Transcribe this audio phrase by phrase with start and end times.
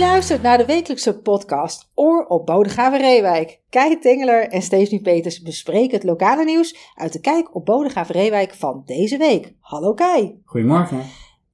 [0.00, 3.60] luistert naar de wekelijkse podcast Oor op Bodegraven Reewijk.
[3.70, 8.54] Kai Tengeler en Stephanie Peters bespreken het lokale nieuws uit de Kijk op Bodegraven Reewijk
[8.54, 9.54] van deze week.
[9.60, 10.40] Hallo Kai.
[10.44, 11.02] Goedemorgen.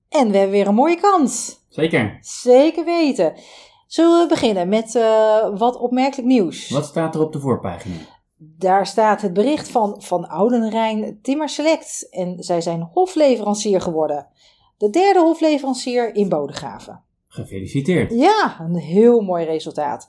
[0.09, 1.61] En we hebben weer een mooie kans.
[1.69, 2.19] Zeker.
[2.21, 3.35] Zeker weten.
[3.87, 6.69] Zullen we beginnen met uh, wat opmerkelijk nieuws?
[6.69, 7.97] Wat staat er op de voorpagina?
[8.37, 14.29] Daar staat het bericht van Van Oudenrijn Timmer Select en zij zijn hofleverancier geworden.
[14.77, 17.05] De derde hofleverancier in Bodegraven.
[17.29, 18.13] Gefeliciteerd.
[18.13, 20.07] Ja, een heel mooi resultaat.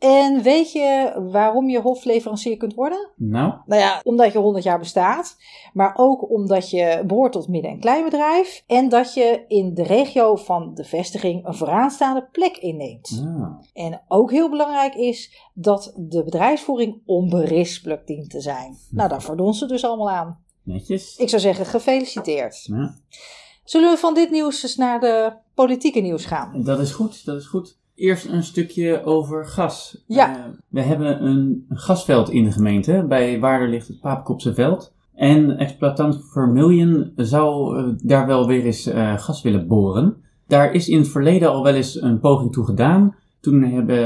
[0.00, 3.10] En weet je waarom je hofleverancier kunt worden?
[3.16, 3.54] Nou?
[3.66, 5.36] Nou ja, omdat je 100 jaar bestaat,
[5.72, 10.36] maar ook omdat je behoort tot midden- en kleinbedrijf en dat je in de regio
[10.36, 13.22] van de vestiging een vooraanstaande plek inneemt.
[13.26, 13.60] Ah.
[13.72, 18.76] En ook heel belangrijk is dat de bedrijfsvoering onberispelijk dient te zijn.
[18.90, 20.44] Nou, daar doen ze dus allemaal aan.
[20.62, 21.16] Netjes.
[21.16, 22.64] Ik zou zeggen, gefeliciteerd.
[22.64, 22.94] Ja.
[23.70, 26.62] Zullen we van dit nieuws eens naar de politieke nieuws gaan?
[26.62, 27.78] Dat is goed, dat is goed.
[27.94, 30.04] Eerst een stukje over gas.
[30.06, 30.36] Ja.
[30.36, 33.04] Uh, we hebben een gasveld in de gemeente.
[33.08, 34.94] Bij Waarder ligt het Papekopse veld.
[35.14, 40.16] En exploitant Vermilion zou uh, daar wel weer eens uh, gas willen boren.
[40.46, 43.16] Daar is in het verleden al wel eens een poging toe gedaan.
[43.40, 44.00] Toen hebben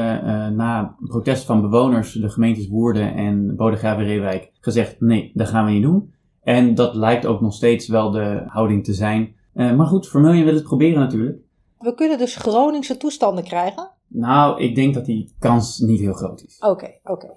[0.56, 5.82] na protest van bewoners de gemeentes Woerden en Bodegraven-Reewijk gezegd: nee, dat gaan we niet
[5.82, 6.12] doen.
[6.42, 9.34] En dat lijkt ook nog steeds wel de houding te zijn.
[9.54, 11.38] Maar goed, Vermilion wil het proberen natuurlijk.
[11.78, 13.90] We kunnen dus Groningse toestanden krijgen?
[14.08, 16.56] Nou, ik denk dat die kans niet heel groot is.
[16.58, 17.12] Oké, okay, oké.
[17.12, 17.36] Okay.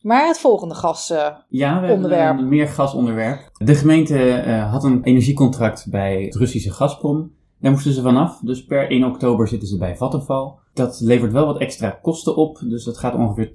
[0.00, 1.36] Maar het volgende gasonderwerp.
[1.36, 3.50] Uh, ja, we hebben een meer gasonderwerp.
[3.52, 7.32] De gemeente uh, had een energiecontract bij het Russische Gazprom.
[7.58, 10.52] Daar moesten ze vanaf, dus per 1 oktober zitten ze bij Vattenfall.
[10.72, 13.50] Dat levert wel wat extra kosten op, dus dat gaat ongeveer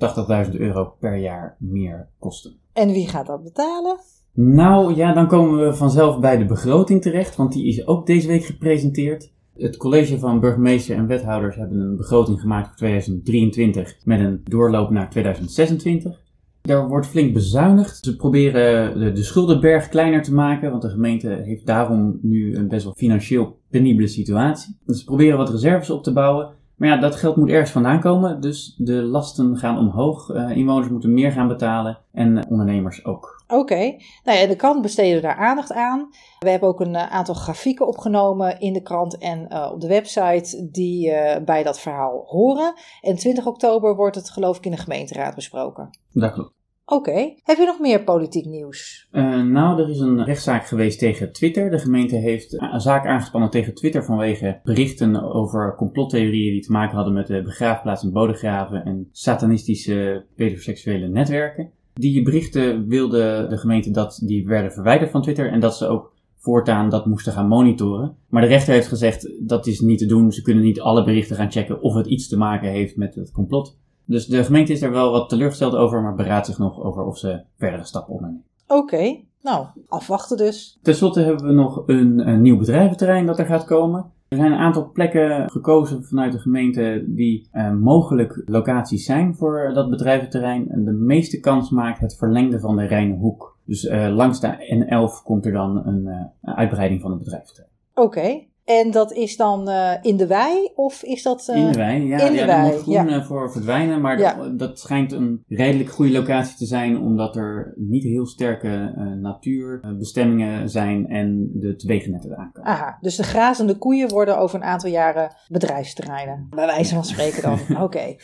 [0.46, 2.59] 80.000 euro per jaar meer kosten.
[2.73, 4.00] En wie gaat dat betalen?
[4.34, 8.28] Nou ja, dan komen we vanzelf bij de begroting terecht, want die is ook deze
[8.28, 9.32] week gepresenteerd.
[9.58, 14.90] Het college van burgemeester en wethouders hebben een begroting gemaakt voor 2023 met een doorloop
[14.90, 16.22] naar 2026.
[16.62, 17.97] Daar wordt flink bezuinigd.
[18.03, 22.68] Ze proberen de, de schuldenberg kleiner te maken, want de gemeente heeft daarom nu een
[22.68, 24.78] best wel financieel penibele situatie.
[24.86, 26.50] Ze proberen wat reserves op te bouwen.
[26.81, 30.30] Maar ja, dat geld moet ergens vandaan komen, dus de lasten gaan omhoog.
[30.30, 33.44] Uh, inwoners moeten meer gaan betalen en uh, ondernemers ook.
[33.47, 34.02] Oké, okay.
[34.24, 36.09] nou ja, de krant besteden daar aandacht aan.
[36.40, 40.70] We hebben ook een uh, aantal grafieken opgenomen in de krant en op de website
[40.72, 41.14] die
[41.46, 42.74] bij dat verhaal horen.
[43.02, 45.90] En 20 oktober wordt het geloof ik in de gemeenteraad besproken.
[46.12, 46.60] Dat klopt.
[46.86, 47.34] Oké.
[47.44, 49.08] Heb je nog meer politiek nieuws?
[49.12, 51.69] Uh, nou, er is een rechtszaak geweest tegen Twitter.
[51.69, 56.96] De gemeente heeft een zaak aangespannen tegen Twitter vanwege berichten over complottheorieën die te maken
[56.96, 61.72] hadden met de begraafplaats Bodegraven en satanistische pedoseksuele netwerken.
[61.94, 66.14] Die berichten wilde de gemeente dat die werden verwijderd van Twitter en dat ze ook
[66.38, 68.16] voortaan dat moesten gaan monitoren.
[68.30, 70.31] Maar de rechter heeft gezegd dat is niet te doen.
[70.31, 73.31] Ze kunnen niet alle berichten gaan checken of het iets te maken heeft met het
[73.31, 73.80] complot.
[74.06, 77.17] Dus de gemeente is er wel wat teleurgesteld over, maar beraadt zich nog over of
[77.17, 78.45] ze verdere stappen ondernemen.
[78.67, 79.25] Oké, okay.
[79.41, 80.79] nou, afwachten dus.
[80.81, 84.11] Ten slotte hebben we nog een, een, nieuw bedrijventerrein dat er gaat komen.
[84.28, 89.72] Er zijn een aantal plekken gekozen vanuit de gemeente die uh, mogelijk locaties zijn voor
[89.73, 90.69] dat bedrijventerrein.
[90.69, 93.57] En de meeste kans maakt het verlengde van de Rijnhoek.
[93.66, 97.72] Dus uh, langs de N11 komt er dan een, uh, een uitbreiding van het bedrijventerrein.
[97.94, 98.50] Oké, okay.
[98.80, 101.48] En dat is dan uh, in de wei of is dat...
[101.50, 102.20] Uh, in de wei, ja.
[102.20, 103.24] In de ja, wei, moet groen ja.
[103.24, 104.34] voor verdwijnen, maar ja.
[104.34, 109.12] dat, dat, schijnt een redelijk goede locatie te zijn, omdat er niet heel sterke uh,
[109.22, 112.70] natuurbestemmingen zijn en de wegennetten eraan komen.
[112.70, 117.42] Aha, dus de grazende koeien worden over een aantal jaren bedrijfsterreinen, bij wijze van spreken
[117.42, 117.59] dan.
[117.70, 117.82] Oké.
[117.82, 118.20] Okay.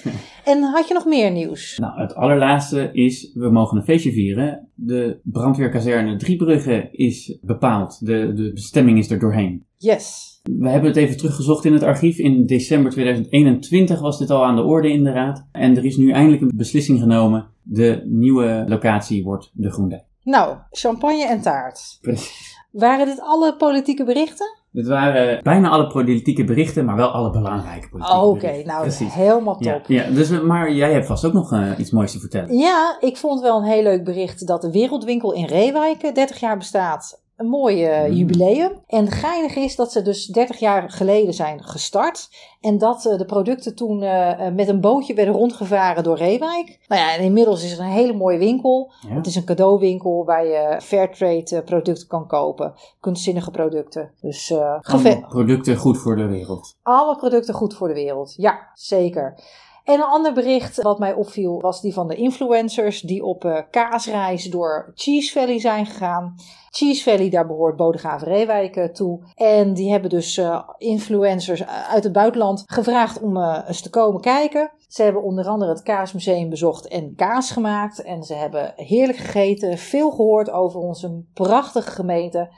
[0.45, 1.77] En had je nog meer nieuws?
[1.77, 4.66] Nou, het allerlaatste is, we mogen een feestje vieren.
[4.79, 9.65] De brandweerkazerne Driebrugge is bepaald, de, de bestemming is er doorheen.
[9.77, 10.39] Yes.
[10.43, 12.17] We hebben het even teruggezocht in het archief.
[12.17, 15.47] In december 2021 was dit al aan de orde in de raad.
[15.51, 17.47] En er is nu eindelijk een beslissing genomen.
[17.61, 20.03] De nieuwe locatie wordt de Groendijk.
[20.23, 21.97] Nou, champagne en taart.
[22.01, 22.55] Precies.
[22.71, 24.56] Waren dit alle politieke berichten?
[24.71, 29.13] Dit waren bijna alle politieke berichten, maar wel alle belangrijke politieke oh, Oké, nou Precies.
[29.13, 29.83] helemaal top.
[29.87, 32.57] Ja, ja, dus, maar jij hebt vast ook nog uh, iets moois te vertellen.
[32.57, 36.57] Ja, ik vond wel een heel leuk bericht dat de Wereldwinkel in Reewijk 30 jaar
[36.57, 38.71] bestaat een mooi uh, jubileum.
[38.87, 42.29] En geinig is dat ze dus 30 jaar geleden zijn gestart.
[42.61, 46.79] En dat uh, de producten toen uh, met een bootje werden rondgevaren door Reewijk.
[46.87, 48.91] Nou ja, en inmiddels is het een hele mooie winkel.
[49.07, 49.15] Ja.
[49.15, 52.73] Het is een cadeauwinkel waar je fairtrade producten kan kopen.
[52.99, 54.11] Kunstzinnige producten.
[54.21, 56.75] Dus Alle producten goed voor de wereld.
[56.83, 59.39] Alle producten goed voor de wereld, ja, zeker.
[59.87, 63.59] En een ander bericht wat mij opviel was die van de influencers die op uh,
[63.71, 66.35] kaasreis door Cheese Valley zijn gegaan.
[66.69, 69.19] Cheese Valley, daar behoort Bodegraven Reewijk toe.
[69.35, 74.71] En die hebben dus uh, influencers uit het buitenland gevraagd om eens te komen kijken.
[74.87, 78.01] Ze hebben onder andere het Kaasmuseum bezocht en kaas gemaakt.
[78.01, 82.49] En ze hebben heerlijk gegeten, veel gehoord over onze prachtige gemeente.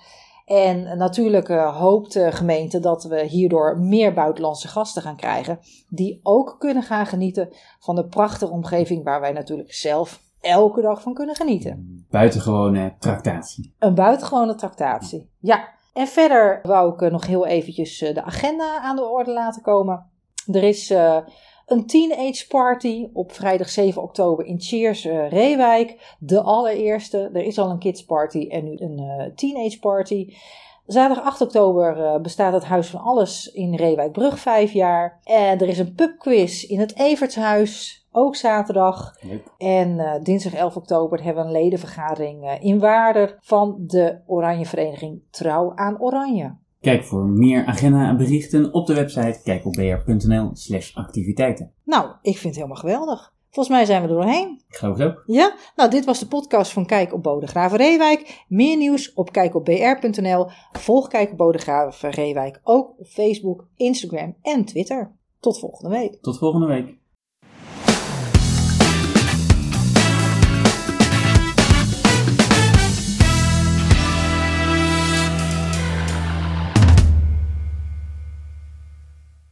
[0.49, 5.59] En natuurlijk hoopt de gemeente dat we hierdoor meer buitenlandse gasten gaan krijgen.
[5.89, 7.49] Die ook kunnen gaan genieten
[7.79, 12.05] van de prachtige omgeving waar wij natuurlijk zelf elke dag van kunnen genieten.
[12.09, 13.73] Buitengewone tractatie.
[13.79, 15.67] Een buitengewone tractatie, ja.
[15.93, 20.05] En verder wou ik nog heel eventjes de agenda aan de orde laten komen.
[20.51, 21.17] Er is uh,
[21.71, 26.15] een teenage party op vrijdag 7 oktober in Cheers uh, Reewijk.
[26.19, 27.29] De allereerste.
[27.33, 30.33] Er is al een kids party en nu een uh, teenage party.
[30.85, 35.19] Zaterdag 8 oktober uh, bestaat het Huis van Alles in Reewijkbrug vijf jaar.
[35.23, 38.07] En er is een pubquiz in het Evertshuis.
[38.11, 39.15] Ook zaterdag.
[39.57, 44.65] En uh, dinsdag 11 oktober hebben we een ledenvergadering uh, in Waarder van de Oranje
[44.65, 46.55] Vereniging Trouw aan Oranje.
[46.81, 51.71] Kijk voor meer agenda en berichten op de website kijkopbr.nl slash activiteiten.
[51.83, 53.33] Nou, ik vind het helemaal geweldig.
[53.49, 54.61] Volgens mij zijn we er doorheen.
[54.67, 55.23] Ik geloof het ook.
[55.25, 58.45] Ja, nou dit was de podcast van Kijk op Bodegraven Reewijk.
[58.47, 60.47] Meer nieuws op kijkopbr.nl.
[60.71, 65.11] Volg Kijk op Bodegraven Reewijk ook op Facebook, Instagram en Twitter.
[65.39, 66.21] Tot volgende week.
[66.21, 66.98] Tot volgende week.